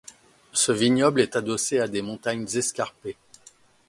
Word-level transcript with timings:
Ce 0.51 0.71
vignoble 0.71 1.21
est 1.21 1.35
adossé 1.35 1.79
à 1.79 1.87
des 1.87 2.01
montagnes 2.01 2.47
escarpées. 2.55 3.17